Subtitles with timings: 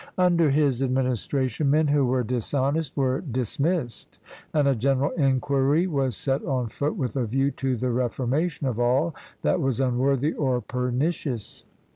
[0.17, 4.17] Under his administration, men who were dishonest were dis missed,
[4.51, 8.79] and a general inquiry was set on foot with a view to the reformation of
[8.79, 11.65] all that was unworthy or perni cious.